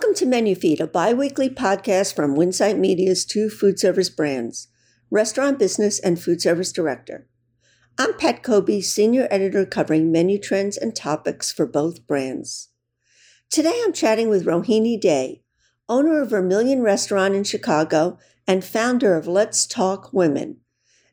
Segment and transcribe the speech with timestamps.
[0.00, 4.68] Welcome to Menu Feed, a bi weekly podcast from Winsight Media's two food service brands,
[5.10, 7.28] Restaurant Business and Food Service Director.
[7.98, 12.70] I'm Pat Cobe, Senior Editor covering menu trends and topics for both brands.
[13.50, 15.42] Today I'm chatting with Rohini Dey,
[15.86, 20.60] owner of Vermilion Restaurant in Chicago and founder of Let's Talk Women,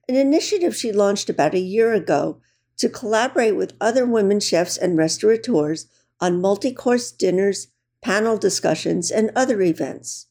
[0.08, 2.40] an initiative she launched about a year ago
[2.78, 5.88] to collaborate with other women chefs and restaurateurs
[6.22, 7.68] on multi course dinners
[8.08, 10.28] panel discussions, and other events.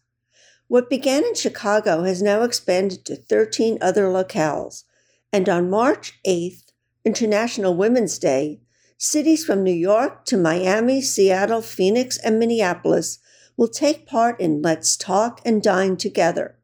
[0.66, 4.84] What began in Chicago has now expanded to 13 other locales,
[5.30, 6.72] and on March 8th,
[7.04, 8.62] International Women's Day,
[8.96, 13.18] cities from New York to Miami, Seattle, Phoenix, and Minneapolis
[13.58, 16.56] will take part in Let's Talk and Dine Together.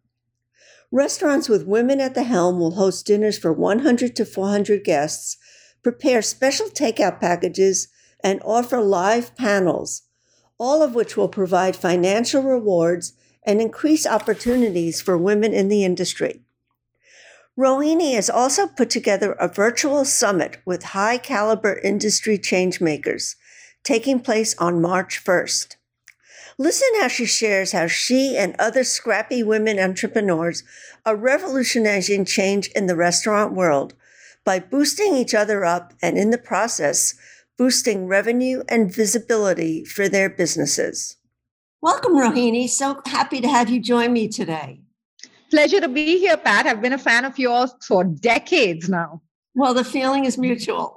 [0.90, 5.36] Restaurants with women at the helm will host dinners for 100 to 400 guests,
[5.82, 7.88] prepare special takeout packages,
[8.24, 10.04] and offer live panels
[10.62, 16.40] all of which will provide financial rewards and increase opportunities for women in the industry.
[17.58, 23.34] Rohini has also put together a virtual summit with high caliber industry changemakers
[23.82, 25.74] taking place on March 1st.
[26.58, 30.62] Listen how she shares how she and other scrappy women entrepreneurs
[31.04, 33.94] are revolutionizing change in the restaurant world
[34.44, 37.16] by boosting each other up and in the process
[37.62, 41.16] boosting revenue and visibility for their businesses.
[41.80, 42.68] Welcome, Rohini.
[42.68, 44.80] So happy to have you join me today.
[45.48, 46.66] Pleasure to be here, Pat.
[46.66, 49.22] I've been a fan of yours for decades now.
[49.54, 50.96] Well, the feeling is mutual.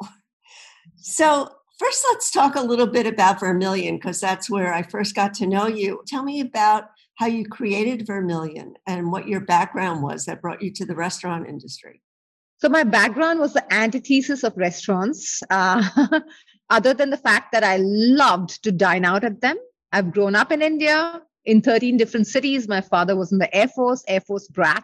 [0.95, 5.35] So, first, let's talk a little bit about Vermilion because that's where I first got
[5.35, 6.01] to know you.
[6.07, 6.85] Tell me about
[7.19, 11.47] how you created Vermilion and what your background was that brought you to the restaurant
[11.47, 12.01] industry.
[12.57, 15.83] So my background was the antithesis of restaurants, uh,
[16.69, 19.57] other than the fact that I loved to dine out at them.
[19.91, 22.67] I've grown up in India in 13 different cities.
[22.67, 24.83] My father was in the Air Force, Air Force brat.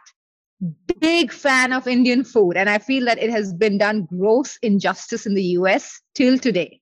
[1.00, 2.56] Big fan of Indian food.
[2.56, 6.80] And I feel that it has been done gross injustice in the US till today.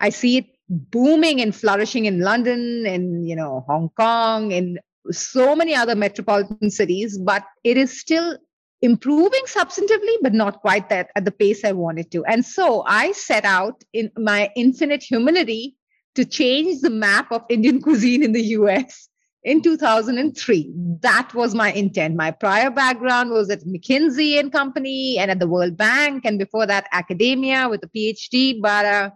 [0.00, 4.78] I see it booming and flourishing in London, in you know, Hong Kong, in
[5.10, 8.36] so many other metropolitan cities, but it is still
[8.82, 12.24] improving substantively, but not quite that at the pace I wanted to.
[12.24, 15.76] And so I set out in my infinite humility
[16.14, 19.08] to change the map of Indian cuisine in the US
[19.44, 20.72] in 2003.
[21.00, 22.16] That was my intent.
[22.16, 26.66] My prior background was at McKinsey and Company and at the World Bank, and before
[26.66, 28.60] that, academia with a PhD.
[28.60, 29.10] But uh,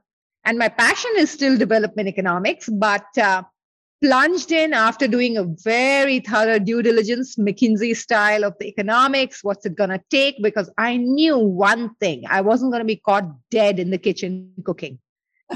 [0.44, 3.42] and my passion is still development economics, but uh,
[4.02, 9.44] plunged in after doing a very thorough due diligence, McKinsey style of the economics.
[9.44, 10.42] What's it going to take?
[10.42, 14.52] Because I knew one thing I wasn't going to be caught dead in the kitchen
[14.64, 14.98] cooking.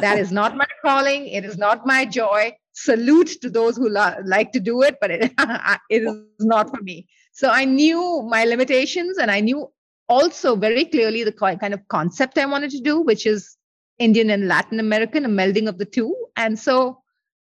[0.00, 1.28] That is not my calling.
[1.28, 2.52] It is not my joy.
[2.72, 5.32] Salute to those who lo- like to do it, but it,
[5.90, 7.06] it is not for me.
[7.32, 9.68] So I knew my limitations and I knew
[10.08, 13.56] also very clearly the kind of concept I wanted to do, which is
[13.98, 16.14] Indian and Latin American, a melding of the two.
[16.36, 17.03] And so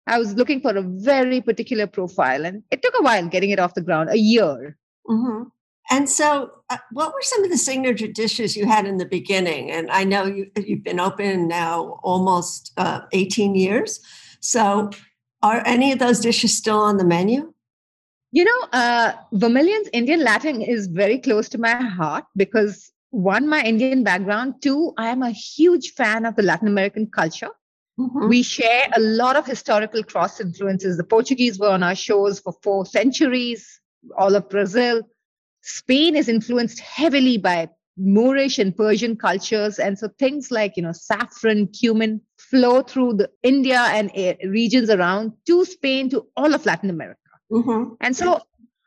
[0.08, 3.60] I was looking for a very particular profile, and it took a while getting it
[3.60, 4.78] off the ground, a year.
[5.10, 5.44] Mm-hmm.
[5.92, 9.72] And so, uh, what were some of the signature dishes you had in the beginning?
[9.72, 14.00] And I know you, you've been open now almost uh, 18 years.
[14.40, 14.90] So,
[15.42, 17.54] are any of those dishes still on the menu?
[18.32, 23.62] You know, uh, Vermilion's Indian Latin is very close to my heart because one, my
[23.62, 27.52] Indian background, two, I am a huge fan of the Latin American culture.
[28.00, 28.28] Mm-hmm.
[28.28, 30.98] We share a lot of historical cross influences.
[30.98, 33.80] The Portuguese were on our shores for four centuries,
[34.18, 35.02] all of Brazil.
[35.62, 39.78] Spain is influenced heavily by Moorish and Persian cultures.
[39.78, 44.12] And so things like, you know, saffron, cumin flow through the India and
[44.50, 47.20] regions around to Spain, to all of Latin America.
[47.52, 47.94] Mm-hmm.
[48.02, 48.42] And so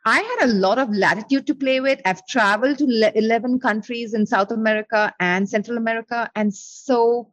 [0.05, 2.01] I had a lot of latitude to play with.
[2.05, 6.29] I've traveled to 11 countries in South America and Central America.
[6.35, 7.31] And so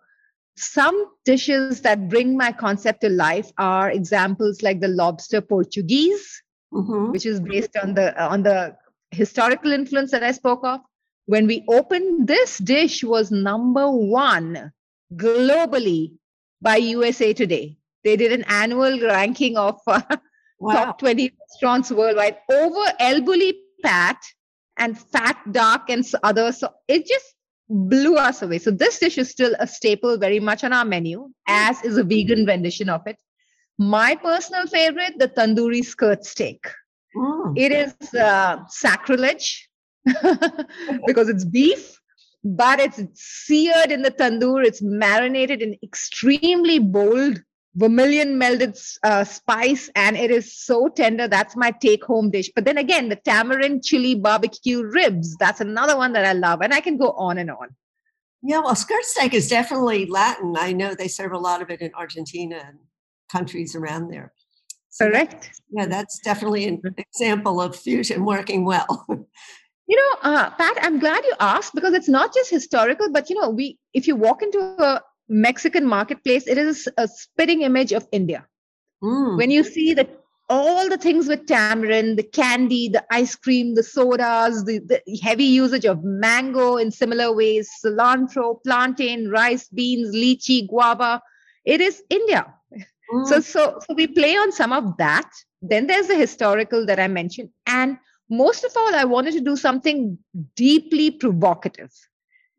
[0.56, 6.42] some dishes that bring my concept to life are examples like the lobster Portuguese,
[6.74, 7.12] mm-hmm.
[7.12, 8.76] which is based on the on the
[9.12, 10.82] historical influence that I spoke of.
[11.26, 14.72] When we opened, this dish was number one
[15.16, 16.18] globally
[16.62, 17.78] by USA Today.
[18.04, 20.02] They did an annual ranking of uh,
[20.60, 20.74] wow.
[20.74, 24.18] top 20 restaurants worldwide over El Bulli Pat
[24.78, 26.60] and Fat Duck and others.
[26.60, 27.36] So it just
[27.70, 28.60] blew us away.
[28.60, 32.04] So this dish is still a staple very much on our menu, as is a
[32.04, 33.18] vegan rendition of it.
[33.78, 36.66] My personal favorite, the tandoori skirt steak.
[37.16, 37.58] Mm.
[37.58, 39.70] It is uh, sacrilege
[41.08, 42.00] because it's beef,
[42.44, 44.66] but it's seared in the tandoor.
[44.66, 47.42] It's marinated in extremely bold
[47.76, 51.28] vermilion melded uh, spice and it is so tender.
[51.28, 52.50] That's my take home dish.
[52.54, 56.74] But then again the tamarind chili barbecue ribs that's another one that i love and
[56.74, 57.70] i can go on and on.
[58.42, 60.56] Yeah well skirt steak is definitely latin.
[60.58, 62.78] I know they serve a lot of it in argentina and
[63.32, 64.34] countries around there.
[64.90, 65.52] So correct.
[65.72, 67.00] yeah that's definitely an mm-hmm.
[67.00, 69.06] example of fusion working well.
[69.86, 73.36] You know uh, pat i'm glad you asked because it's not just historical but you
[73.40, 75.02] know we if you walk into a
[75.34, 78.46] Mexican marketplace, it is a spitting image of India.
[79.04, 79.38] Mm.
[79.38, 83.84] When you see that all the things with tamarind, the candy, the ice cream, the
[83.84, 90.68] sodas, the, the heavy usage of mango in similar ways, cilantro, plantain, rice, beans, lychee,
[90.68, 91.22] guava,
[91.66, 92.54] it is India.
[93.12, 93.26] Mm.
[93.26, 95.30] So, so, so we play on some of that.
[95.62, 97.50] Then there's the historical that I mentioned.
[97.66, 97.98] And
[98.30, 100.18] most of all, I wanted to do something
[100.56, 101.92] deeply provocative.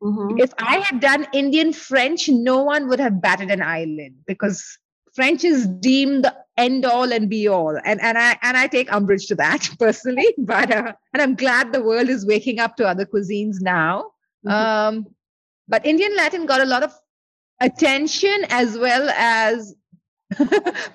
[0.05, 0.39] Mm-hmm.
[0.39, 4.79] If I had done Indian French, no one would have batted an eyelid because
[5.15, 7.79] French is deemed the end all and be all.
[7.85, 10.27] And, and I and I take umbrage to that personally.
[10.39, 14.11] But uh, and I'm glad the world is waking up to other cuisines now.
[14.47, 14.51] Mm-hmm.
[14.51, 15.07] Um,
[15.69, 16.93] but Indian Latin got a lot of
[17.61, 19.75] attention as well as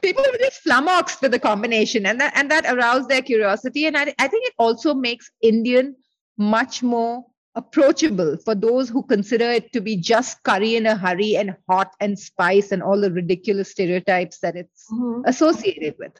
[0.01, 3.87] people were just flummoxed with the combination and that and that aroused their curiosity.
[3.87, 5.95] And I, I think it also makes Indian
[6.37, 7.25] much more
[7.59, 11.91] approachable for those who consider it to be just curry in a hurry and hot
[11.99, 15.21] and spice and all the ridiculous stereotypes that it's mm-hmm.
[15.25, 16.13] associated with.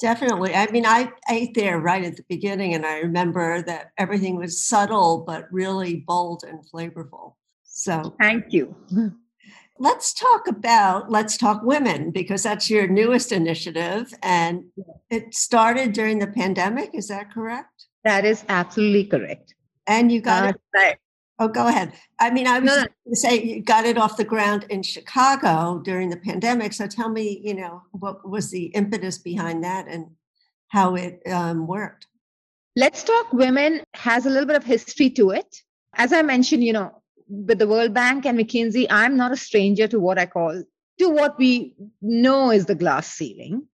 [0.00, 0.54] Definitely.
[0.54, 4.60] I mean, I ate there right at the beginning, and I remember that everything was
[4.60, 7.34] subtle but really bold and flavorful.
[7.62, 8.74] So, thank you.
[9.78, 14.64] Let's talk about Let's Talk Women because that's your newest initiative, and
[15.10, 16.90] it started during the pandemic.
[16.94, 17.86] Is that correct?
[18.04, 19.54] That is absolutely correct
[19.86, 20.98] and you got uh, it.
[21.38, 21.92] Oh, go ahead.
[22.20, 23.14] I mean, I was no, no.
[23.14, 26.72] say you got it off the ground in Chicago during the pandemic.
[26.72, 30.10] So tell me, you know, what was the impetus behind that and
[30.68, 32.06] how it um, worked?
[32.76, 35.62] Let's Talk Women has a little bit of history to it.
[35.96, 39.88] As I mentioned, you know, with the World Bank and McKinsey, I'm not a stranger
[39.88, 40.62] to what I call
[41.00, 43.66] to what we know is the glass ceiling.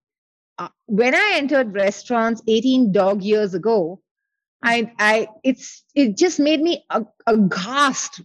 [0.57, 4.01] Uh, when I entered restaurants 18 dog years ago,
[4.63, 8.21] I, I, it's, it just made me uh, aghast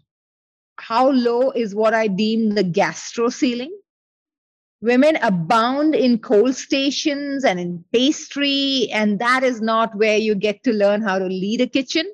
[0.79, 3.77] how low is what I deem the gastro ceiling.
[4.83, 10.63] Women abound in coal stations and in pastry, and that is not where you get
[10.65, 12.07] to learn how to lead a kitchen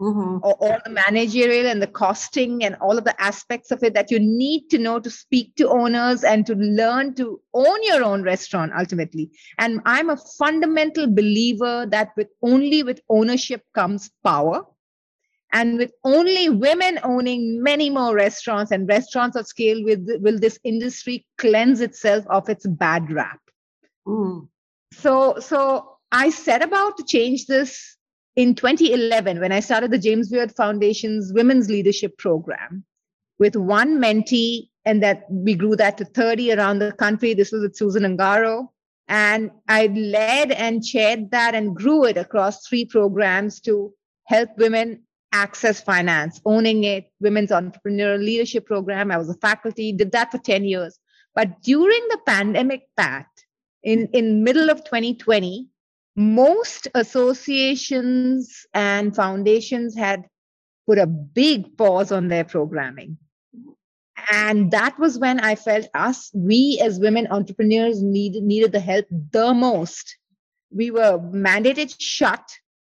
[0.00, 0.38] mm-hmm.
[0.42, 4.10] or all the managerial and the costing and all of the aspects of it that
[4.10, 8.22] you need to know to speak to owners and to learn to own your own
[8.22, 9.30] restaurant ultimately.
[9.58, 14.64] And I'm a fundamental believer that with only with ownership comes power.
[15.52, 20.58] And with only women owning many more restaurants and restaurants of scale, with, will this
[20.64, 23.38] industry cleanse itself of its bad rap?
[24.06, 24.48] Mm.
[24.92, 27.95] So, so I set about to change this
[28.36, 32.84] in 2011, when I started the James Beard Foundation's Women's Leadership Program
[33.38, 37.34] with one mentee, and that we grew that to 30 around the country.
[37.34, 38.68] This was with Susan Ungaro.
[39.08, 43.92] And I led and chaired that and grew it across three programs to
[44.24, 45.02] help women
[45.32, 49.10] access finance, owning it, women's entrepreneurial leadership program.
[49.10, 50.98] I was a faculty, did that for 10 years.
[51.34, 53.26] But during the pandemic, Pat,
[53.82, 55.68] in, in middle of 2020,
[56.16, 60.24] most associations and foundations had
[60.86, 63.18] put a big pause on their programming.
[64.32, 69.04] And that was when I felt us, we as women entrepreneurs needed, needed the help
[69.10, 70.16] the most.
[70.70, 72.42] We were mandated shut.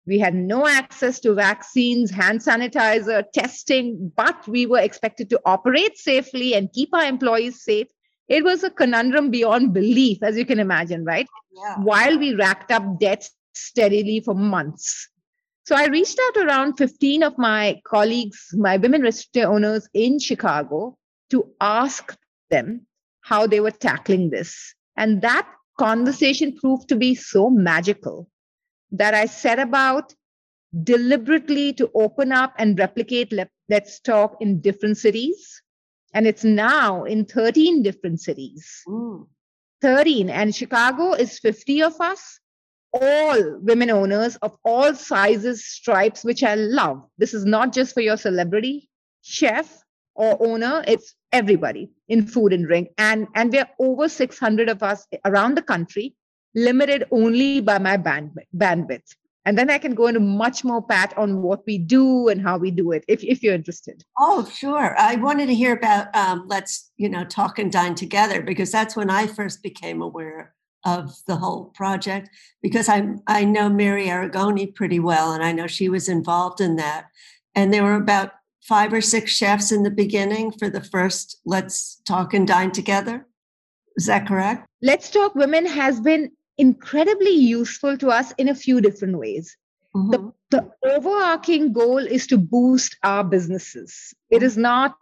[0.07, 5.97] We had no access to vaccines, hand sanitizer, testing, but we were expected to operate
[5.97, 7.87] safely and keep our employees safe
[8.31, 11.27] it was a conundrum beyond belief, as you can imagine, right?
[11.53, 11.77] Yeah.
[11.79, 15.09] While we racked up debts steadily for months.
[15.67, 20.21] So I reached out to around 15 of my colleagues, my women restaurant owners in
[20.21, 20.97] Chicago,
[21.31, 22.17] to ask
[22.51, 22.87] them
[23.23, 24.75] how they were tackling this.
[24.97, 28.29] And that conversation proved to be so magical
[28.93, 30.15] that I set about
[30.85, 33.33] deliberately to open up and replicate
[33.69, 35.63] Let's Talk in different cities
[36.12, 38.83] and it's now in 13 different cities.
[38.87, 39.26] Mm.
[39.83, 42.38] 13 and chicago is 50 of us.
[42.93, 47.02] All women owners of all sizes stripes which i love.
[47.19, 48.90] This is not just for your celebrity
[49.23, 49.83] chef
[50.14, 50.85] or owner.
[50.87, 52.88] It's everybody in food and drink.
[52.99, 56.14] And and we're over 600 of us around the country
[56.55, 59.14] limited only by my band, bandwidth
[59.47, 62.59] And then I can go into much more, Pat, on what we do and how
[62.59, 64.04] we do it, if, if you're interested.
[64.18, 64.94] Oh, sure.
[64.99, 68.97] I wanted to hear about um, let's, you know, talk and dine together because that's
[68.97, 70.54] when I first became aware
[70.85, 72.30] of the whole project
[72.62, 76.76] because I I know Mary aragoni pretty well and I know she was involved in
[76.76, 77.06] that.
[77.54, 78.32] And there were about
[78.62, 83.26] five or six chefs in the beginning for the first let's talk and dine together.
[83.97, 84.66] Is that correct?
[84.82, 86.30] Let's Talk Women has been
[86.61, 89.57] incredibly useful to us in a few different ways.
[89.97, 90.11] Mm-hmm.
[90.11, 94.14] The, the overarching goal is to boost our businesses.
[94.31, 94.95] It is not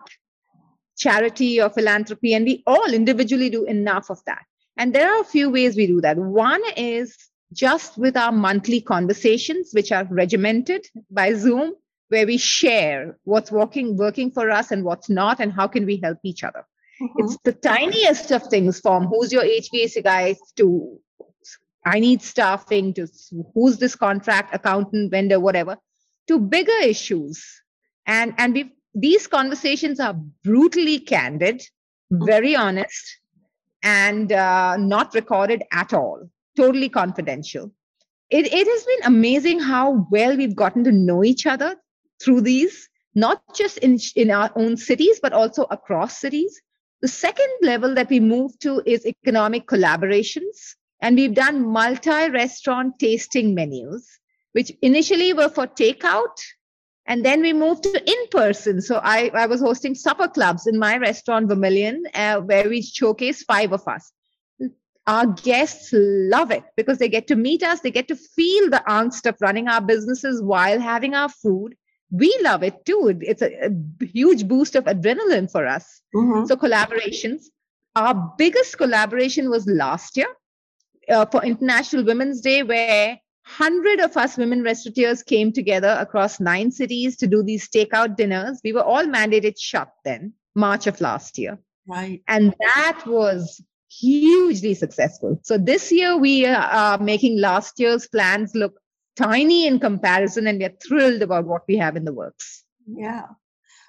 [0.96, 4.44] charity or philanthropy, and we all individually do enough of that.
[4.76, 6.16] And there are a few ways we do that.
[6.16, 7.16] One is
[7.52, 11.74] just with our monthly conversations, which are regimented by Zoom,
[12.08, 16.00] where we share what's working, working for us and what's not, and how can we
[16.02, 16.64] help each other.
[17.02, 17.24] Mm-hmm.
[17.24, 20.98] It's the tiniest of things from who's your HVAC guy to
[21.84, 23.06] I need staffing to
[23.54, 25.76] who's this contract, accountant, vendor, whatever,
[26.26, 27.44] to bigger issues.
[28.06, 31.60] And and we these conversations are brutally candid,
[32.12, 32.24] mm-hmm.
[32.24, 33.20] very honest,
[33.82, 37.72] and uh, not recorded at all, totally confidential.
[38.30, 41.76] It, it has been amazing how well we've gotten to know each other
[42.22, 46.60] through these, not just in, in our own cities, but also across cities.
[47.00, 50.74] The second level that we move to is economic collaborations.
[51.00, 54.06] And we've done multi restaurant tasting menus,
[54.52, 56.36] which initially were for takeout
[57.08, 58.82] and then we moved to in person.
[58.82, 63.42] So I, I was hosting supper clubs in my restaurant, Vermilion, uh, where we showcase
[63.42, 64.12] five of us.
[65.06, 68.82] Our guests love it because they get to meet us, they get to feel the
[68.86, 71.74] angst of running our businesses while having our food.
[72.10, 73.18] We love it too.
[73.22, 76.02] It's a, a huge boost of adrenaline for us.
[76.14, 76.44] Mm-hmm.
[76.44, 77.44] So, collaborations.
[77.96, 80.28] Our biggest collaboration was last year
[81.08, 86.70] uh, for International Women's Day, where hundred of us women restaurateurs came together across nine
[86.70, 88.60] cities to do these takeout dinners.
[88.62, 91.58] We were all mandated shut then, March of last year.
[91.86, 92.22] Right.
[92.28, 95.40] And that was hugely successful.
[95.42, 98.78] So this year we are making last year's plans look
[99.16, 102.64] tiny in comparison, and we're thrilled about what we have in the works.
[102.86, 103.28] Yeah.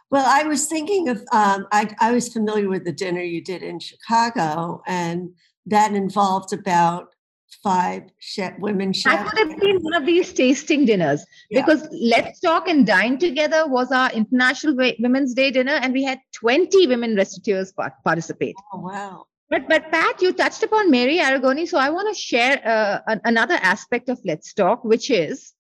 [0.09, 3.61] Well, I was thinking of, um, I, I was familiar with the dinner you did
[3.61, 5.31] in Chicago, and
[5.69, 7.13] that involved about
[7.63, 9.15] five chef, women chefs.
[9.15, 11.61] I would have been one of these tasting dinners yeah.
[11.61, 16.19] because Let's Talk and Dine Together was our International Women's Day dinner, and we had
[16.35, 17.73] 20 women restaurateurs
[18.03, 18.55] participate.
[18.73, 19.25] Oh, wow.
[19.49, 23.19] But, but Pat, you touched upon Mary Aragoni, so I want to share uh, an,
[23.25, 25.53] another aspect of Let's Talk, which is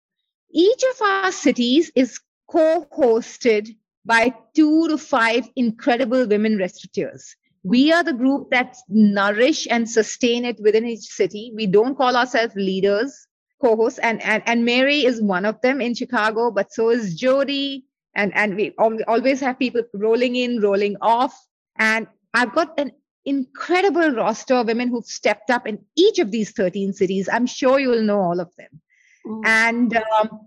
[0.51, 3.75] each of our cities is co-hosted
[4.05, 10.45] by two to five incredible women restaurateurs we are the group that nourish and sustain
[10.45, 11.51] it within each city.
[11.55, 13.27] We don't call ourselves leaders
[13.61, 17.83] co-hosts and, and and mary is one of them in chicago but so is jody
[18.15, 18.73] and and we
[19.07, 21.33] always have people rolling in rolling off.
[21.77, 22.91] And i've got an
[23.25, 27.29] incredible roster of women who've stepped up in each of these 13 cities.
[27.31, 28.81] I'm sure you'll know all of them.
[29.27, 29.41] Mm.
[29.45, 30.39] and um,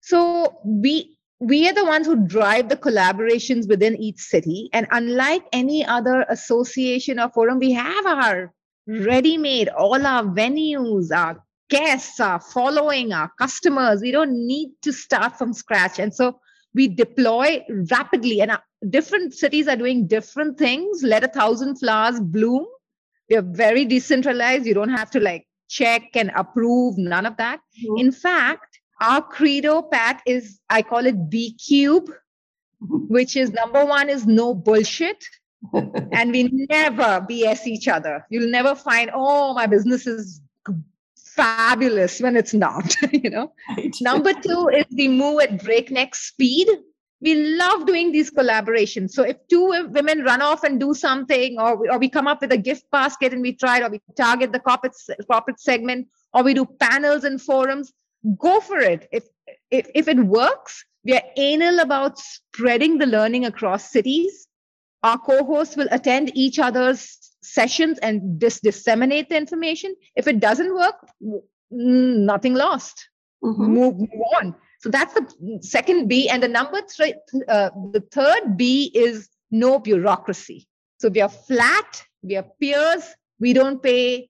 [0.00, 4.68] so we we are the ones who drive the collaborations within each city.
[4.74, 8.52] And unlike any other association or forum, we have our
[8.86, 14.02] ready made, all our venues, our guests, our following, our customers.
[14.02, 15.98] We don't need to start from scratch.
[15.98, 16.38] And so
[16.74, 18.58] we deploy rapidly, and
[18.90, 21.02] different cities are doing different things.
[21.02, 22.66] Let a thousand flowers bloom.
[23.30, 24.66] They're very decentralized.
[24.66, 27.60] You don't have to like check and approve, none of that.
[27.82, 27.98] Mm-hmm.
[27.98, 28.69] In fact,
[29.00, 32.10] our credo, Pat, is I call it B Cube,
[32.80, 35.24] which is number one is no bullshit.
[35.74, 38.26] and we never BS each other.
[38.30, 40.40] You'll never find, oh, my business is
[41.16, 43.52] fabulous when it's not, you know.
[43.68, 43.94] Right.
[44.00, 46.68] Number two is we move at breakneck speed.
[47.20, 49.10] We love doing these collaborations.
[49.10, 52.40] So if two women run off and do something, or we, or we come up
[52.40, 54.96] with a gift basket and we try it, or we target the corporate,
[55.30, 57.92] corporate segment, or we do panels and forums,
[58.38, 59.08] go for it.
[59.12, 59.24] If,
[59.70, 64.46] if, if it works, we are anal about spreading the learning across cities.
[65.02, 69.94] Our co-hosts will attend each other's sessions and dis- disseminate the information.
[70.14, 70.96] If it doesn't work,
[71.70, 73.08] nothing lost.
[73.42, 73.62] Mm-hmm.
[73.62, 74.54] Move, move on.
[74.80, 76.28] So that's the second B.
[76.28, 77.14] And the number three,
[77.48, 80.66] uh, the third B is no bureaucracy.
[80.98, 83.04] So we are flat, we are peers,
[83.38, 84.29] we don't pay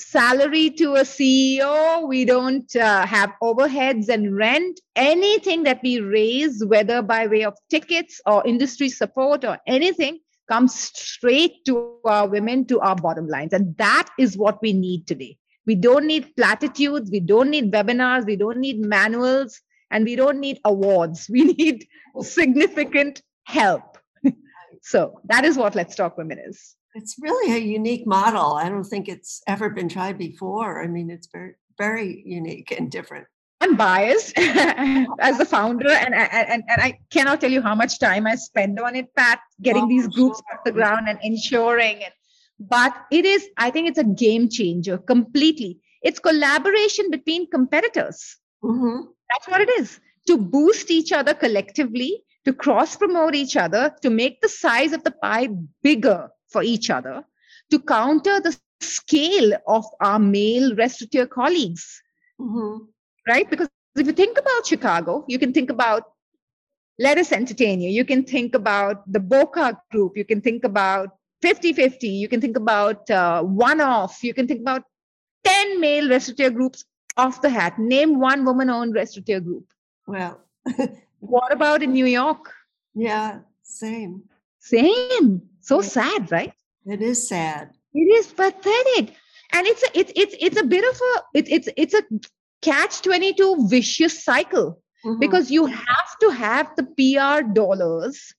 [0.00, 2.08] salary to a CEO.
[2.08, 4.80] We don't uh, have overheads and rent.
[4.96, 10.74] Anything that we raise, whether by way of tickets or industry support or anything, comes
[10.74, 13.52] straight to our women, to our bottom lines.
[13.52, 15.38] And that is what we need today.
[15.66, 17.10] We don't need platitudes.
[17.10, 18.26] We don't need webinars.
[18.26, 19.60] We don't need manuals.
[19.90, 21.28] And we don't need awards.
[21.30, 21.86] We need
[22.22, 23.98] significant help.
[24.82, 26.74] so that is what Let's Talk Women is.
[26.94, 28.54] It's really a unique model.
[28.54, 30.82] I don't think it's ever been tried before.
[30.82, 33.26] I mean, it's very, very unique and different.
[33.60, 38.26] I'm biased as the founder, and, and and I cannot tell you how much time
[38.26, 40.58] I spend on it, Pat, getting oh, these groups sure.
[40.58, 42.02] off the ground and ensuring.
[42.02, 42.12] And,
[42.58, 45.78] but it is, I think, it's a game changer completely.
[46.02, 48.38] It's collaboration between competitors.
[48.64, 49.10] Mm-hmm.
[49.30, 54.10] That's what it is to boost each other collectively, to cross promote each other, to
[54.10, 55.48] make the size of the pie
[55.82, 57.24] bigger for each other,
[57.70, 62.02] to counter the scale of our male restaurateur colleagues.
[62.40, 62.84] Mm-hmm
[63.28, 63.48] right?
[63.48, 66.04] Because if you think about Chicago, you can think about
[66.98, 67.90] Let Us Entertain You.
[67.90, 70.16] You can think about the Boka group.
[70.16, 71.10] You can think about
[71.42, 72.08] 50 50.
[72.08, 74.22] You can think about uh, One Off.
[74.22, 74.84] You can think about
[75.44, 76.84] 10 male restaurateur groups
[77.16, 77.78] off the hat.
[77.78, 79.66] Name one woman owned restaurateur group.
[80.06, 80.40] Well,
[81.20, 82.54] what about in New York?
[82.92, 84.24] Yeah, same.
[84.60, 85.42] Same.
[85.60, 86.52] So sad, right?
[86.86, 87.70] It is sad.
[87.92, 89.16] It is pathetic.
[89.52, 92.02] And it's a it's it's it's a bit of a it, it's it's a
[92.62, 95.18] catch 22 vicious cycle mm-hmm.
[95.18, 98.32] because you have to have the PR dollars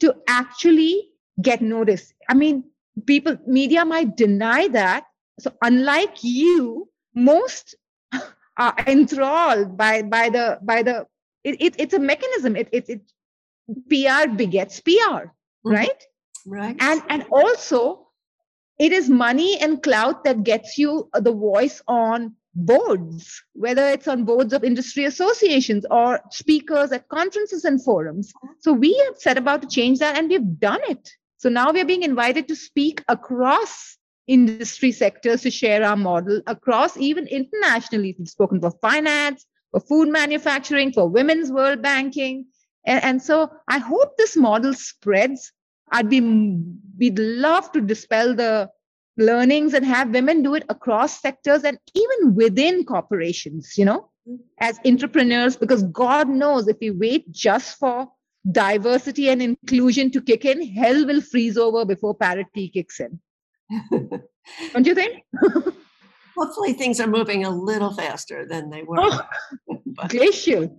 [0.00, 1.08] to actually
[1.40, 2.12] get noticed.
[2.28, 2.64] I mean,
[3.06, 5.04] people, media might deny that.
[5.38, 7.74] So, unlike you, most
[8.56, 11.06] are enthralled by by the by the
[11.44, 12.56] it, it it's a mechanism.
[12.56, 13.12] It it, it
[13.88, 15.32] PR begets PR,
[15.64, 15.76] mm-hmm.
[15.76, 16.04] right?
[16.46, 16.76] Right.
[16.80, 18.08] And and also
[18.78, 24.24] it is money and clout that gets you the voice on boards, whether it's on
[24.24, 28.32] boards of industry associations or speakers at conferences and forums.
[28.60, 31.10] So we have set about to change that and we've done it.
[31.36, 36.96] So now we're being invited to speak across industry sectors to share our model across
[36.96, 38.14] even internationally.
[38.18, 42.46] We've spoken for finance, for food manufacturing, for women's world banking.
[42.86, 45.52] And, and so I hope this model spreads.
[45.92, 46.20] I'd be,
[46.98, 48.70] we'd love to dispel the
[49.16, 54.36] learnings and have women do it across sectors and even within corporations, you know, mm-hmm.
[54.58, 58.08] as entrepreneurs, because God knows if we wait just for
[58.50, 63.20] diversity and inclusion to kick in, hell will freeze over before parity kicks in.
[64.72, 65.22] Don't you think?
[66.36, 68.96] Hopefully, things are moving a little faster than they were.
[68.98, 69.20] Oh,
[70.08, 70.74] glacial.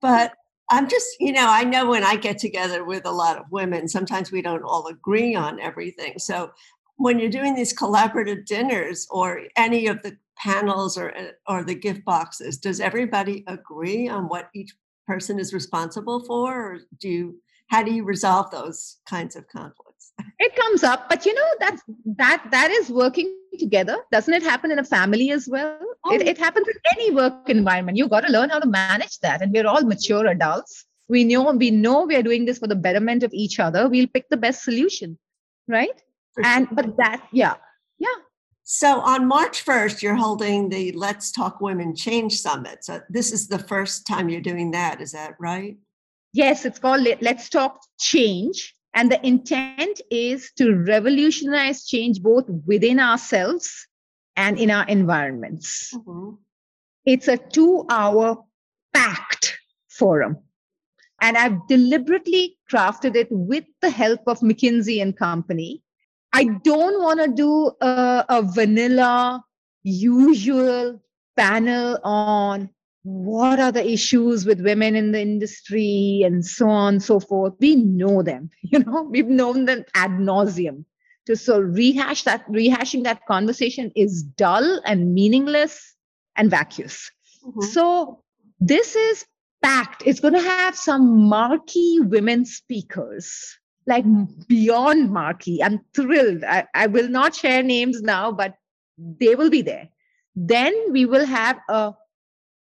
[0.00, 0.34] But
[0.70, 3.86] I'm just, you know, I know when I get together with a lot of women,
[3.88, 6.18] sometimes we don't all agree on everything.
[6.18, 6.50] So
[6.96, 11.74] when you're doing these collaborative dinners or any of the panels or eh, or the
[11.74, 14.74] gift boxes, does everybody agree on what each
[15.06, 17.40] person is responsible for, or do you?
[17.68, 19.85] How do you resolve those kinds of conflicts?
[20.38, 21.80] It comes up, but you know that
[22.16, 23.96] that that is working together.
[24.12, 25.78] Doesn't it happen in a family as well?
[26.04, 26.14] Oh.
[26.14, 27.96] It, it happens in any work environment.
[27.96, 30.84] you've got to learn how to manage that, and we're all mature adults.
[31.08, 33.88] We know we know we are doing this for the betterment of each other.
[33.88, 35.18] We'll pick the best solution,
[35.68, 36.02] right?
[36.44, 37.54] and but that yeah
[37.98, 38.08] yeah
[38.62, 43.48] so on march 1st you're holding the let's talk women change summit so this is
[43.48, 45.76] the first time you're doing that is that right
[46.32, 52.98] yes it's called let's talk change and the intent is to revolutionize change both within
[52.98, 53.86] ourselves
[54.36, 55.94] and in our environments.
[55.94, 56.30] Mm-hmm.
[57.04, 58.42] it's a two hour
[58.92, 60.38] packed forum.
[61.20, 65.82] And i've deliberately crafted it with the help of mckinsey and company.
[66.32, 69.44] I don't want to do a, a vanilla,
[69.82, 71.00] usual
[71.36, 72.70] panel on
[73.06, 77.54] what are the issues with women in the industry and so on and so forth.
[77.60, 80.84] We know them, you know, we've known them ad nauseum.
[81.26, 85.94] To so rehash that, rehashing that conversation is dull and meaningless
[86.36, 87.10] and vacuous.
[87.44, 87.62] Mm-hmm.
[87.62, 88.22] So
[88.60, 89.24] this is
[89.62, 90.02] packed.
[90.04, 94.04] It's going to have some marquee women speakers like
[94.48, 95.62] beyond marquee.
[95.62, 96.42] I'm thrilled.
[96.44, 98.54] I, I will not share names now, but
[98.98, 99.88] they will be there.
[100.34, 101.94] Then we will have a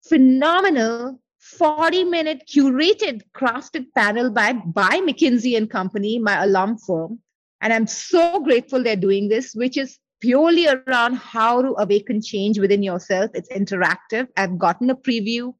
[0.03, 7.19] phenomenal 40 minute curated crafted panel by, by McKinsey and Company, my alum firm.
[7.61, 12.59] And I'm so grateful they're doing this, which is purely around how to awaken change
[12.59, 13.31] within yourself.
[13.33, 14.27] It's interactive.
[14.37, 15.53] I've gotten a preview.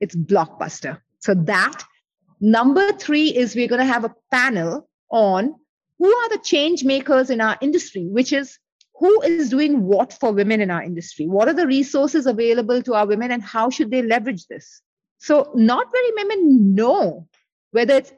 [0.00, 1.00] It's blockbuster.
[1.20, 1.84] So that
[2.44, 5.54] Number three is we're going to have a panel on
[6.00, 8.58] who are the change makers in our industry, which is
[8.94, 11.26] who is doing what for women in our industry?
[11.26, 14.82] What are the resources available to our women and how should they leverage this?
[15.18, 17.28] So, not very women know
[17.70, 18.12] whether it's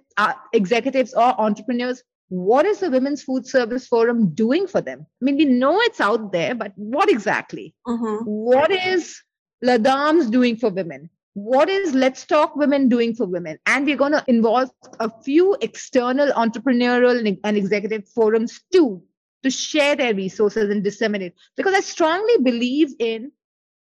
[0.53, 5.07] executives or entrepreneurs what is the Women's Food Service Forum doing for them?
[5.23, 7.75] I mean, we know it's out there, but what exactly?
[7.87, 8.25] Mm-hmm.
[8.25, 9.21] What is
[9.63, 11.11] Les Dames doing for women?
[11.35, 13.59] What is Let's Talk Women doing for women?
[13.67, 19.03] And we're going to involve a few external entrepreneurial and executive forums too
[19.45, 21.35] to share their resources and disseminate.
[21.57, 23.31] Because I strongly believe in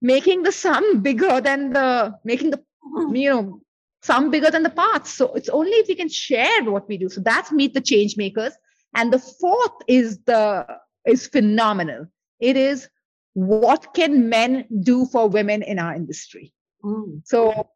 [0.01, 3.15] making the sum bigger than the making the mm-hmm.
[3.15, 3.61] you know
[4.01, 5.11] some bigger than the parts.
[5.11, 7.09] So it's only if we can share what we do.
[7.09, 8.53] So that's meet the change makers.
[8.95, 10.65] And the fourth is the
[11.05, 12.07] is phenomenal.
[12.39, 12.89] It is
[13.33, 16.53] what can men do for women in our industry?
[16.83, 17.21] Mm.
[17.25, 17.69] So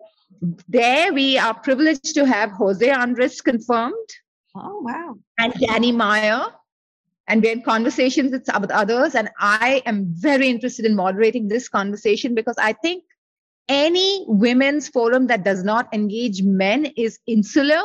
[0.67, 4.09] there we are privileged to have Jose Andres confirmed.
[4.55, 5.15] Oh wow.
[5.37, 6.45] And Danny Meyer.
[7.29, 9.15] And we're in conversations with others.
[9.15, 13.03] And I am very interested in moderating this conversation because I think
[13.69, 17.81] any women's forum that does not engage men is insular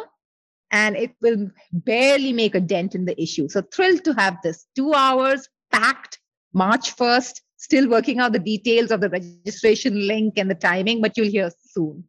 [0.70, 3.48] and it will barely make a dent in the issue.
[3.48, 6.18] So thrilled to have this two hours packed
[6.54, 11.16] March 1st, still working out the details of the registration link and the timing, but
[11.16, 12.04] you'll hear soon.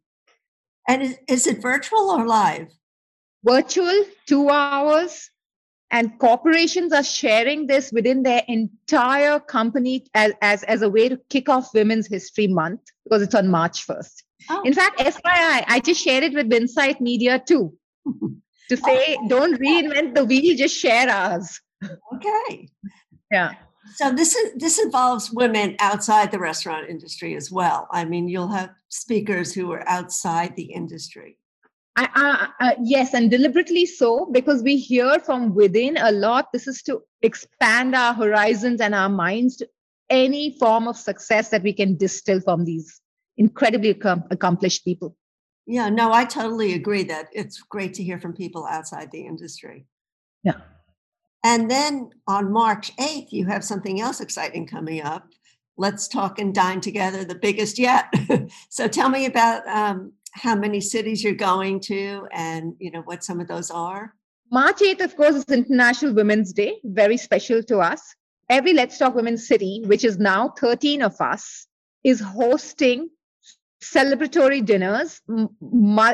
[0.88, 2.68] And is, is it virtual or live?
[3.44, 5.30] Virtual, two hours,
[5.90, 11.18] and corporations are sharing this within their entire company as, as, as a way to
[11.30, 14.22] kick off Women's History Month because it's on March 1st.
[14.50, 14.62] Oh.
[14.64, 17.76] In fact, FYI, I just shared it with Winsight Media too
[18.68, 19.28] to say oh.
[19.28, 21.60] don't reinvent the wheel, just share ours.
[22.14, 22.68] Okay.
[23.30, 23.52] Yeah.
[23.94, 27.86] So this is this involves women outside the restaurant industry as well.
[27.90, 31.38] I mean, you'll have speakers who are outside the industry.
[31.96, 36.52] I, uh, uh, yes, and deliberately so because we hear from within a lot.
[36.52, 39.68] This is to expand our horizons and our minds to
[40.10, 43.00] any form of success that we can distill from these
[43.38, 43.90] incredibly
[44.30, 45.16] accomplished people.
[45.66, 49.86] Yeah, no, I totally agree that it's great to hear from people outside the industry.
[50.44, 50.60] Yeah.
[51.44, 55.28] And then on March 8th, you have something else exciting coming up.
[55.76, 58.12] Let's talk and dine together, the biggest yet.
[58.70, 63.24] so tell me about um, how many cities you're going to and you know what
[63.24, 64.14] some of those are?
[64.52, 68.14] March 8th of course is international women's day very special to us.
[68.48, 71.66] Every let's talk women city which is now 13 of us
[72.04, 73.08] is hosting
[73.82, 75.20] celebratory dinners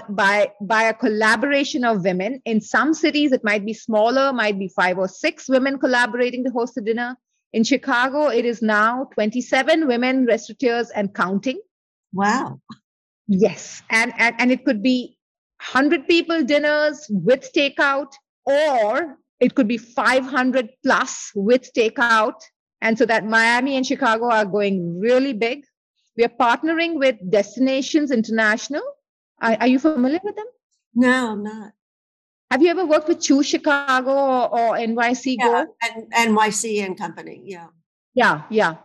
[0.08, 2.40] by by a collaboration of women.
[2.44, 6.50] In some cities it might be smaller might be five or six women collaborating to
[6.50, 7.16] host a dinner.
[7.52, 11.60] In chicago it is now 27 women restaurateurs and counting.
[12.14, 12.60] Wow
[13.32, 13.82] Yes.
[13.90, 15.16] And, and, and it could be
[15.72, 18.12] 100 people dinners with takeout,
[18.44, 22.34] or it could be 500 plus with takeout.
[22.82, 25.64] And so that Miami and Chicago are going really big.
[26.16, 28.82] We are partnering with Destinations International.
[29.40, 30.46] Are, are you familiar with them?
[30.94, 31.72] No, I'm not.
[32.50, 35.66] Have you ever worked with Choose Chicago or, or NYC yeah, Go?
[35.82, 37.68] And NYC and Company, yeah.
[38.14, 38.76] Yeah, yeah.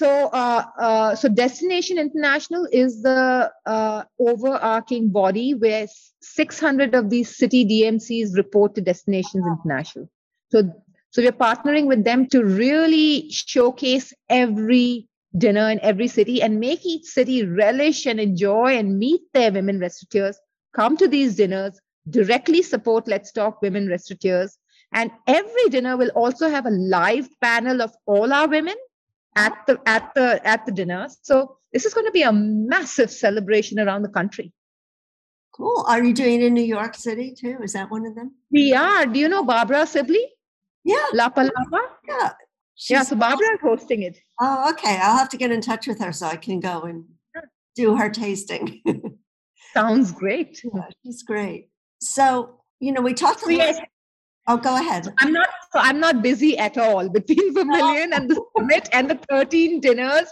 [0.00, 5.86] So, uh, uh, so Destination International is the uh, overarching body where
[6.22, 10.08] 600 of these city DMCs report to Destinations International.
[10.48, 10.72] So,
[11.10, 16.86] so we're partnering with them to really showcase every dinner in every city and make
[16.86, 20.40] each city relish and enjoy and meet their women restaurateurs.
[20.74, 24.56] Come to these dinners, directly support Let's Talk Women Restaurateurs.
[24.94, 28.76] And every dinner will also have a live panel of all our women
[29.36, 31.08] at the at the at the dinner.
[31.22, 34.52] So this is going to be a massive celebration around the country.
[35.52, 35.84] Cool.
[35.88, 37.58] Are you doing it in New York City too?
[37.62, 38.34] Is that one of them?
[38.50, 39.06] We are.
[39.06, 40.26] Do you know Barbara Sibley?
[40.84, 41.04] Yeah.
[41.12, 41.80] La Palapa?
[42.08, 42.32] Yeah.
[42.74, 44.18] She's yeah, so Barbara is hosting it.
[44.40, 44.98] Oh, okay.
[45.02, 47.04] I'll have to get in touch with her so I can go and
[47.76, 48.82] do her tasting.
[49.74, 50.62] Sounds great.
[50.64, 51.68] Yeah, she's great.
[52.00, 53.80] So, you know, we talked a little yes.
[54.50, 55.06] Oh, go ahead.
[55.20, 55.48] I'm not.
[55.72, 60.28] So I'm not busy at all between Vermilion and the summit and the 13 dinners,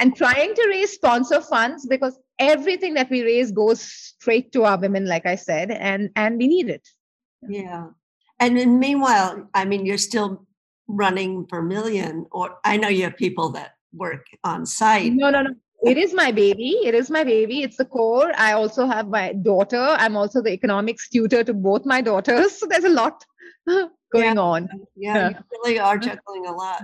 [0.00, 4.76] and trying to raise sponsor funds because everything that we raise goes straight to our
[4.76, 6.88] women, like I said, and and we need it.
[7.48, 7.90] Yeah,
[8.40, 10.46] and then meanwhile, I mean, you're still
[10.88, 15.12] running Vermilion, or I know you have people that work on site.
[15.12, 16.78] No, no, no it is my baby.
[16.84, 17.62] It is my baby.
[17.62, 18.32] It's the core.
[18.36, 19.80] I also have my daughter.
[19.98, 22.58] I'm also the economics tutor to both my daughters.
[22.58, 23.24] So there's a lot
[23.66, 24.40] going yeah.
[24.40, 24.68] on.
[24.96, 26.82] Yeah, yeah, you really are juggling a lot.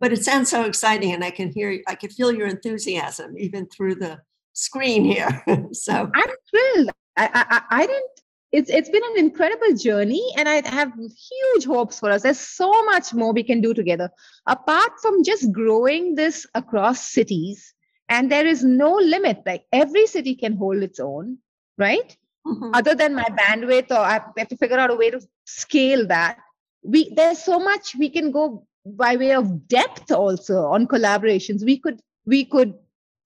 [0.00, 3.66] But it sounds so exciting, and I can hear, I can feel your enthusiasm even
[3.66, 4.18] through the
[4.54, 5.44] screen here.
[5.72, 6.90] so I'm thrilled.
[7.16, 8.10] I, I, I didn't.
[8.52, 12.22] It's it's been an incredible journey, and I have huge hopes for us.
[12.22, 14.10] There's so much more we can do together.
[14.46, 17.74] Apart from just growing this across cities,
[18.10, 19.42] and there is no limit.
[19.46, 21.38] Like every city can hold its own
[21.80, 22.16] right?
[22.46, 22.70] Mm-hmm.
[22.72, 26.38] other than my bandwidth or i have to figure out a way to scale that.
[26.82, 31.62] We there's so much we can go by way of depth also on collaborations.
[31.62, 32.72] We could we could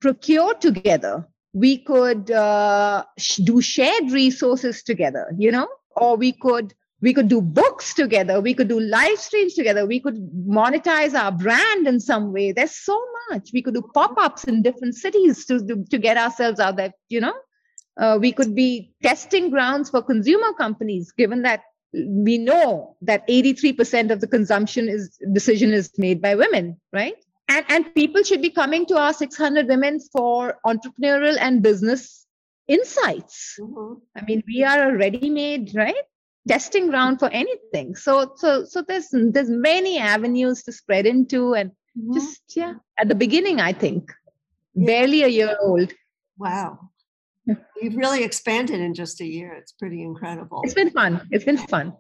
[0.00, 1.28] procure together.
[1.52, 5.68] We could uh, sh- do shared resources together you know?
[5.94, 8.40] Or we could we could do books together.
[8.40, 9.84] We could do live streams together.
[9.86, 10.16] We could
[10.48, 12.52] monetize our brand in some way.
[12.52, 13.50] There's so much.
[13.52, 17.34] We could do pop-ups in different cities to, to, get ourselves out there you know?
[18.00, 21.60] Uh, we could be testing grounds for consumer companies given that
[21.92, 27.14] we know that 83% of the consumption is decision is made by women right?
[27.48, 32.26] And and people should be coming to our 600 women for entrepreneurial and business
[32.66, 33.58] insights.
[33.60, 33.94] Mm-hmm.
[34.16, 36.06] i mean we are a ready made right
[36.48, 37.94] testing ground for anything.
[37.96, 42.14] So so so there's there's many avenues to spread into and mm-hmm.
[42.14, 44.12] just yeah at the beginning i think.
[44.74, 44.86] Yeah.
[44.86, 45.92] barely a year old.
[46.36, 46.90] Wow.
[47.80, 49.52] You've really expanded in just a year.
[49.52, 50.62] It's pretty incredible.
[50.64, 51.20] It's been fun.
[51.30, 51.92] It's been fun.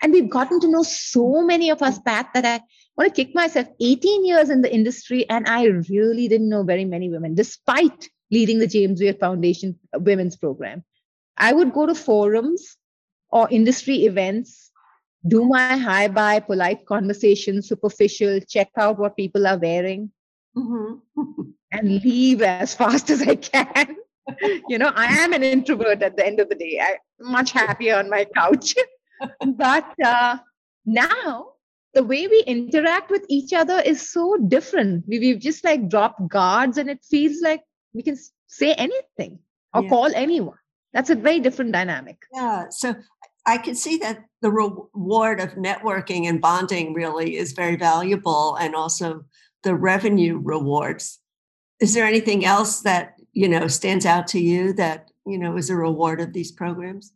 [0.00, 2.60] And we've gotten to know so many of us pat that i
[2.96, 6.84] want to kick myself 18 years in the industry and i really didn't know very
[6.84, 10.84] many women despite leading the james Beard foundation women's program.
[11.36, 12.76] I would go to forums
[13.30, 14.70] or industry events,
[15.26, 20.10] do my high-bye polite conversation, superficial, check out what people are wearing,
[20.56, 21.42] mm-hmm.
[21.72, 23.96] and leave as fast as I can.
[24.68, 26.80] you know, I am an introvert at the end of the day.
[26.80, 28.74] I'm much happier on my couch.
[29.56, 30.38] but uh,
[30.86, 31.52] now,
[31.94, 35.04] the way we interact with each other is so different.
[35.08, 37.62] We, we've just like dropped guards, and it feels like
[37.92, 39.38] we can say anything
[39.74, 39.88] or yeah.
[39.88, 40.56] call anyone
[40.92, 42.94] that's a very different dynamic yeah so
[43.48, 48.74] I can see that the reward of networking and bonding really is very valuable and
[48.74, 49.24] also
[49.62, 51.18] the revenue rewards.
[51.80, 55.70] Is there anything else that, you know, stands out to you that, you know, is
[55.70, 57.12] a reward of these programs?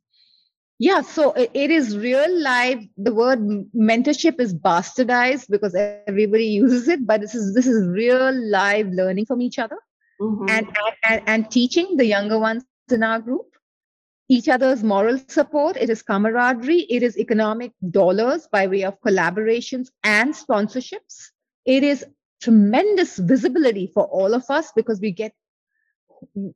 [0.78, 2.82] Yeah, so it is real life.
[2.96, 3.40] The word
[3.76, 5.74] mentorship is bastardized because
[6.06, 9.78] everybody uses it, but this is this is real live learning from each other
[10.20, 10.46] mm-hmm.
[10.48, 10.66] and,
[11.08, 13.51] and and teaching the younger ones in our group
[14.32, 19.88] each other's moral support, it is camaraderie, it is economic dollars by way of collaborations
[20.04, 21.16] and sponsorships.
[21.66, 22.02] It is
[22.40, 25.34] tremendous visibility for all of us because we get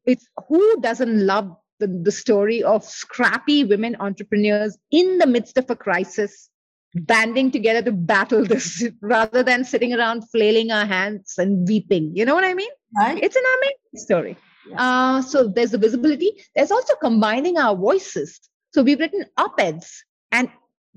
[0.07, 5.69] it's who doesn't love the, the story of scrappy women entrepreneurs in the midst of
[5.69, 6.49] a crisis
[6.95, 12.11] banding together to battle this rather than sitting around flailing our hands and weeping?
[12.15, 12.71] You know what i mean?
[12.97, 13.23] Right.
[13.23, 14.37] It's an amazing story
[14.77, 16.33] uh, so there's the visibility.
[16.55, 18.41] There's also combining our voices.
[18.73, 20.51] So we've written op-eds, and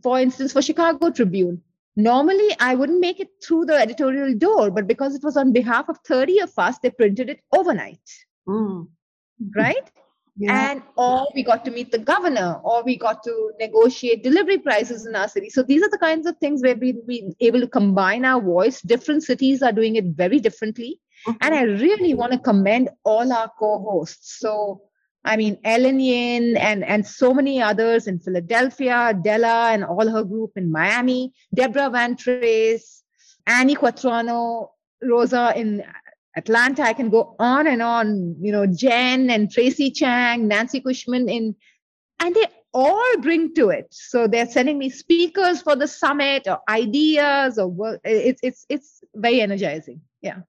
[0.04, 1.62] for instance, for Chicago Tribune,
[1.96, 5.90] normally I wouldn't make it through the editorial door, but because it was on behalf
[5.90, 8.02] of 30 of us, they printed it overnight.
[8.48, 8.88] Mm.
[9.56, 9.90] Right?
[10.42, 10.72] Yeah.
[10.72, 15.06] And or we got to meet the governor, or we got to negotiate delivery prices
[15.06, 15.50] in our city.
[15.50, 18.82] So these are the kinds of things where we've been able to combine our voice.
[18.82, 21.02] Different cities are doing it very differently.
[21.28, 21.38] Mm-hmm.
[21.42, 24.40] And I really want to commend all our co-hosts.
[24.40, 24.82] So,
[25.26, 30.24] I mean, Ellen Yin and, and so many others in Philadelphia, Della and all her
[30.24, 33.02] group in Miami, Deborah VanTrece,
[33.46, 34.70] Annie Quatrano,
[35.02, 35.84] Rosa in
[36.36, 36.84] Atlanta.
[36.84, 41.56] I can go on and on, you know, Jen and Tracy Chang, Nancy Cushman in,
[42.20, 43.88] and they all bring to it.
[43.92, 48.02] So they're sending me speakers for the summit or ideas or work.
[48.04, 50.02] It's, it's, it's very energizing.
[50.22, 50.42] Yeah.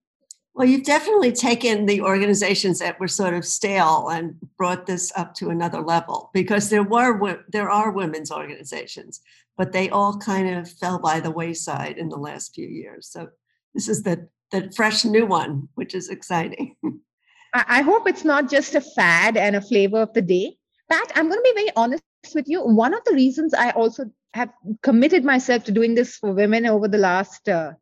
[0.60, 5.32] Well, you've definitely taken the organizations that were sort of stale and brought this up
[5.36, 9.22] to another level because there were there are women's organizations,
[9.56, 13.06] but they all kind of fell by the wayside in the last few years.
[13.06, 13.30] So
[13.72, 16.76] this is the the fresh new one, which is exciting.
[17.54, 20.58] I hope it's not just a fad and a flavor of the day.
[20.90, 22.60] Pat, I'm going to be very honest with you.
[22.60, 24.50] One of the reasons I also have
[24.82, 27.72] committed myself to doing this for women over the last uh,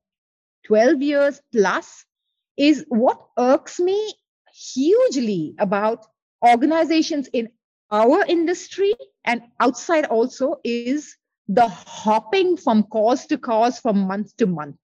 [0.68, 2.04] 12 years plus
[2.58, 4.14] is what irks me
[4.52, 6.04] hugely about
[6.46, 7.48] organizations in
[7.90, 8.94] our industry
[9.24, 11.16] and outside also is
[11.48, 14.78] the hopping from cause to cause from month to month.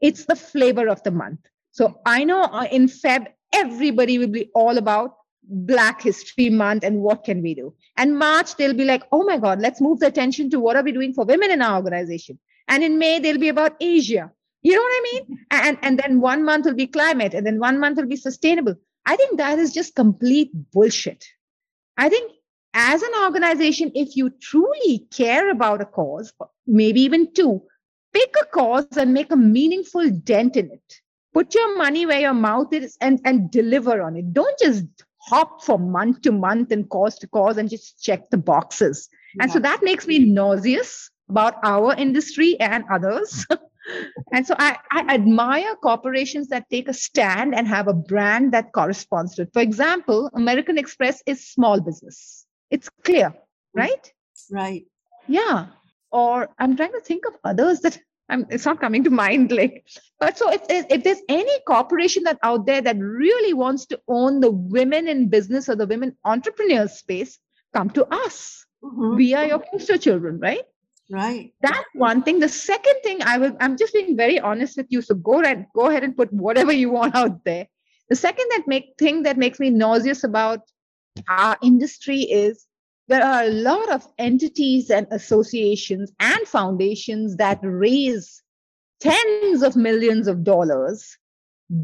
[0.00, 1.40] It's the flavor of the month.
[1.70, 7.00] So I know uh, in Feb, everybody will be all about Black History Month and
[7.00, 7.74] what can we do.
[7.96, 10.82] And March, they'll be like, oh my God, let's move the attention to what are
[10.82, 12.38] we doing for women in our organization.
[12.68, 14.32] And in May, they'll be about Asia.
[14.62, 15.38] You know what I mean?
[15.50, 18.76] And and then one month will be climate, and then one month will be sustainable.
[19.06, 21.24] I think that is just complete bullshit.
[21.96, 22.32] I think
[22.74, 26.32] as an organization, if you truly care about a cause,
[26.66, 27.62] maybe even two,
[28.12, 30.94] pick a cause and make a meaningful dent in it.
[31.34, 34.32] Put your money where your mouth is and, and deliver on it.
[34.32, 34.84] Don't just
[35.18, 39.08] hop from month to month and cause to cause and just check the boxes.
[39.34, 39.44] Yeah.
[39.44, 43.46] And so that makes me nauseous about our industry and others.
[44.32, 48.72] and so I, I admire corporations that take a stand and have a brand that
[48.72, 49.50] corresponds to it.
[49.52, 52.46] For example, American Express is small business.
[52.70, 53.34] It's clear,
[53.74, 54.12] right?
[54.50, 54.84] Right.
[55.28, 55.66] Yeah.
[56.10, 59.52] Or I'm trying to think of others that I'm, it's not coming to mind.
[59.62, 59.84] Like,
[60.18, 64.40] but so if, if there's any corporation that out there that really wants to own
[64.40, 67.38] the women in business or the women entrepreneur space,
[67.74, 68.64] come to us.
[68.82, 69.16] Mm-hmm.
[69.16, 70.62] We are your poster children, right?
[71.10, 71.52] Right.
[71.60, 72.40] That's one thing.
[72.40, 75.02] The second thing I will, I'm just being very honest with you.
[75.02, 77.68] So go ahead, go ahead and put whatever you want out there.
[78.08, 80.60] The second that make thing that makes me nauseous about
[81.28, 82.66] our industry is
[83.08, 88.42] there are a lot of entities and associations and foundations that raise
[89.00, 91.16] tens of millions of dollars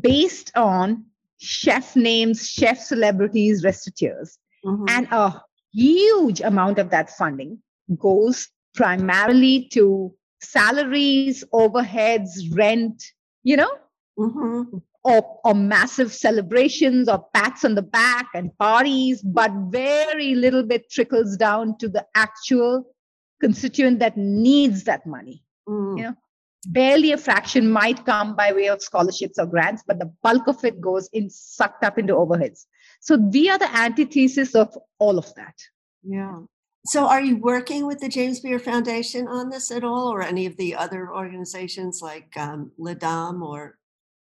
[0.01, 1.05] based on
[1.39, 4.39] chef names, chef celebrities, restaurateurs.
[4.65, 4.85] Mm-hmm.
[4.89, 7.63] And a huge amount of that funding
[7.99, 13.03] goes primarily to salaries, overheads, rent,
[13.43, 13.71] you know,
[14.19, 14.79] mm-hmm.
[15.05, 20.91] or, or massive celebrations or pats on the back and parties, but very little bit
[20.91, 22.85] trickles down to the actual
[23.41, 25.43] constituent that needs that money.
[25.69, 25.99] Mm.
[25.99, 26.15] You know,
[26.67, 30.65] barely a fraction might come by way of scholarships or grants, but the bulk of
[30.65, 32.67] it goes in sucked up into overheads.
[33.01, 35.55] So we are the antithesis of all of that.
[36.03, 36.41] Yeah.
[36.87, 40.47] So, are you working with the James Beard Foundation on this at all, or any
[40.47, 43.79] of the other organizations like um, Les Dames or,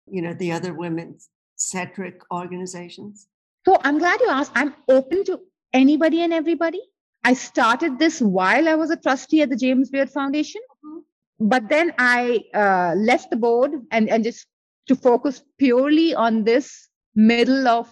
[0.10, 3.28] you know, the other women's centric organizations?
[3.66, 4.52] So, I'm glad you asked.
[4.56, 5.40] I'm open to
[5.74, 6.82] anybody and everybody.
[7.24, 11.48] I started this while I was a trustee at the James Beard Foundation, mm-hmm.
[11.48, 14.48] but then I uh, left the board and, and just
[14.88, 17.90] to focus purely on this middle of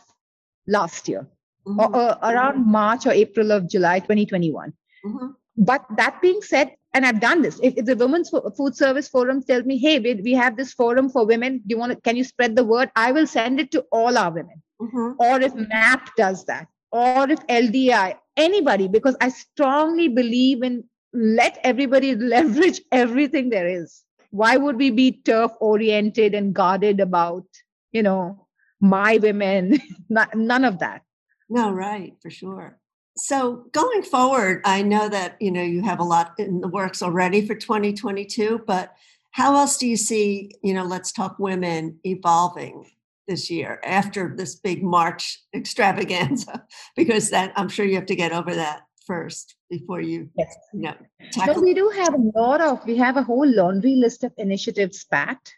[0.68, 1.28] last year
[1.66, 1.80] mm-hmm.
[1.80, 4.74] or, or, around March or April of July 2021.
[5.06, 5.28] Mm-hmm.
[5.58, 7.60] But that being said, and I've done this.
[7.62, 11.10] If, if the Women's Food Service Forum tells me, "Hey, we, we have this forum
[11.10, 11.58] for women.
[11.58, 12.02] Do you want to?
[12.02, 14.62] Can you spread the word?" I will send it to all our women.
[14.82, 15.14] Mm-hmm.
[15.20, 21.60] Or if MAP does that, or if LDI, anybody, because I strongly believe in let
[21.64, 24.04] everybody leverage everything there is.
[24.32, 27.46] Why would we be turf oriented and guarded about,
[27.92, 28.48] you know,
[28.82, 29.80] my women?
[30.10, 31.02] None of that.
[31.50, 32.80] No, right, for sure.
[33.18, 37.02] So going forward, I know that you know you have a lot in the works
[37.02, 38.94] already for 2022, but
[39.32, 42.90] how else do you see, you know, let's talk women evolving
[43.28, 46.64] this year after this big March extravaganza?
[46.96, 50.56] Because that I'm sure you have to get over that first before you, yes.
[50.74, 50.96] you know,
[51.32, 51.62] tackle.
[51.62, 55.54] we do have a lot of we have a whole laundry list of initiatives packed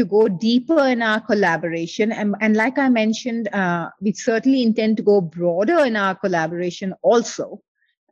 [0.00, 2.10] to go deeper in our collaboration.
[2.10, 6.94] And, and like I mentioned, uh, we certainly intend to go broader in our collaboration
[7.02, 7.60] also,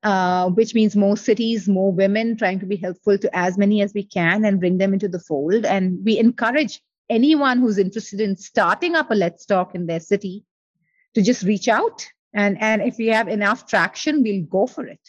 [0.02, 3.94] uh, which means more cities, more women, trying to be helpful to as many as
[3.94, 5.64] we can and bring them into the fold.
[5.64, 10.44] And we encourage anyone who's interested in starting up a Let's Talk in their city
[11.14, 12.06] to just reach out.
[12.34, 15.00] And, and if we have enough traction, we'll go for it.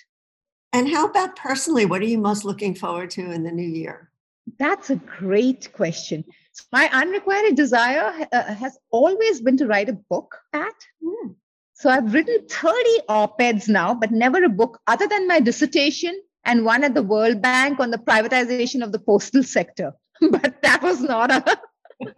[0.72, 1.86] And how about personally?
[1.86, 4.12] What are you most looking forward to in the new year?
[4.58, 6.24] That's a great question.
[6.71, 10.73] My unrequited desire uh, has always been to write a book, Pat.
[11.03, 11.35] Mm.
[11.73, 16.19] So I've written 30 op eds now, but never a book other than my dissertation
[16.45, 19.93] and one at the World Bank on the privatization of the postal sector.
[20.31, 21.59] but that was not a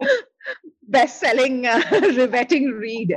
[0.82, 3.14] best selling, uh, riveting read.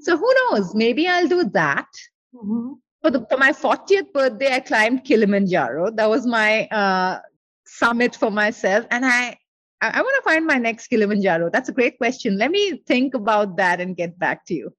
[0.00, 0.74] so who knows?
[0.74, 1.88] Maybe I'll do that.
[2.34, 2.72] Mm-hmm.
[3.02, 5.92] For, the, for my 40th birthday, I climbed Kilimanjaro.
[5.92, 7.20] That was my uh,
[7.64, 8.86] summit for myself.
[8.90, 9.38] And I
[9.80, 11.50] I, I want to find my next Kilimanjaro.
[11.50, 12.38] That's a great question.
[12.38, 14.72] Let me think about that and get back to you.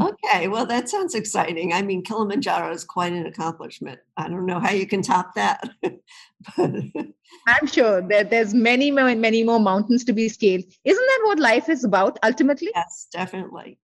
[0.00, 1.72] Okay, well, that sounds exciting.
[1.72, 3.98] I mean, Kilimanjaro is quite an accomplishment.
[4.16, 5.68] I don't know how you can top that.
[6.56, 10.64] I'm sure that there's many more and many more mountains to be scaled.
[10.84, 12.70] Isn't that what life is about ultimately?
[12.74, 13.78] Yes, definitely.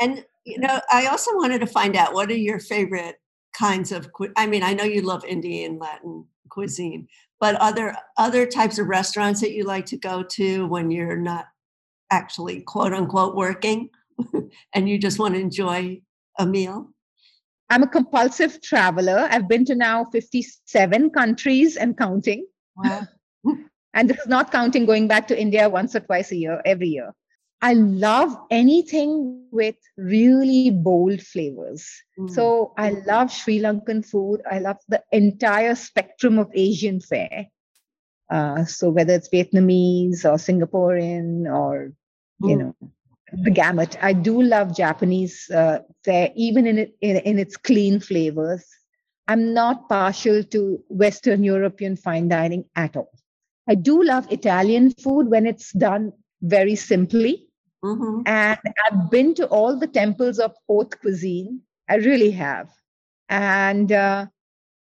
[0.00, 3.16] and you know, I also wanted to find out what are your favorite
[3.52, 4.10] kinds of.
[4.36, 7.08] I mean, I know you love Indian Latin cuisine,
[7.40, 11.46] but other other types of restaurants that you like to go to when you're not
[12.10, 13.90] actually quote unquote working
[14.74, 16.00] and you just want to enjoy
[16.38, 16.90] a meal?
[17.68, 19.26] I'm a compulsive traveler.
[19.30, 22.46] I've been to now 57 countries and counting.
[22.76, 23.02] Wow.
[23.94, 26.88] and this is not counting going back to India once or twice a year, every
[26.88, 27.12] year.
[27.62, 31.90] I love anything with really bold flavors.
[32.18, 32.30] Mm.
[32.30, 34.42] So I love Sri Lankan food.
[34.50, 37.46] I love the entire spectrum of Asian fare.
[38.30, 41.92] Uh, so whether it's Vietnamese or Singaporean or
[42.42, 42.50] mm.
[42.50, 42.74] you know
[43.32, 43.96] the gamut.
[44.02, 48.64] I do love Japanese uh, fare, even in it in, in its clean flavors.
[49.28, 53.10] I'm not partial to Western European fine dining at all.
[53.68, 56.12] I do love Italian food when it's done
[56.42, 57.48] very simply.
[57.84, 58.22] Mm-hmm.
[58.26, 61.60] And I've been to all the temples of haute cuisine.
[61.88, 62.68] I really have.
[63.28, 64.26] And uh,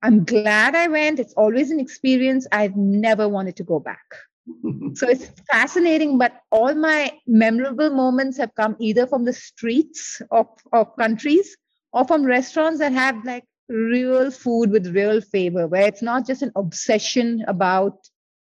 [0.01, 1.20] I'm glad I went.
[1.20, 2.47] It's always an experience.
[2.51, 4.04] I've never wanted to go back.
[4.93, 10.47] so it's fascinating, but all my memorable moments have come either from the streets of,
[10.74, 11.56] of countries
[11.93, 16.41] or from restaurants that have like real food with real flavor, where it's not just
[16.41, 17.97] an obsession about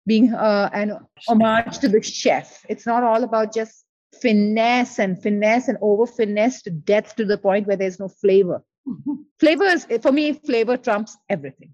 [0.06, 0.98] being uh, an
[1.28, 2.66] homage to the chef.
[2.70, 3.86] It's not all about just
[4.22, 8.64] finesse and finesse and over finesse to death to the point where there's no flavor.
[8.88, 9.14] Mm-hmm.
[9.40, 11.74] Flavor is, for me, flavor trumps everything.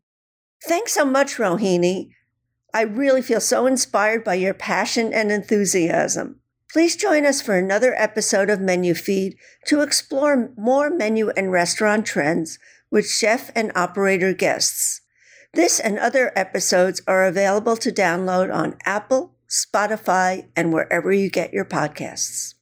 [0.64, 2.10] Thanks so much, Rohini.
[2.74, 6.40] I really feel so inspired by your passion and enthusiasm.
[6.72, 9.36] Please join us for another episode of Menu Feed
[9.68, 12.58] to explore more menu and restaurant trends
[12.90, 15.02] with chef and operator guests.
[15.54, 21.52] This and other episodes are available to download on Apple, Spotify, and wherever you get
[21.52, 22.54] your podcasts.